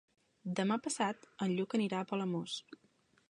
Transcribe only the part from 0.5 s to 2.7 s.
Demà passat en Lluc anirà a Palamós.